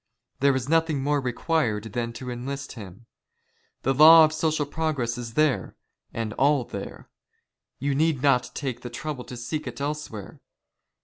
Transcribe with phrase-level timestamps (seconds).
[0.39, 3.01] There is nothing more requn ed than to" enlist liira.
[3.83, 5.75] The Law of social progress is there,
[6.11, 7.07] and all there."
[7.79, 10.41] You need not take the trouble to seek it elsewhere.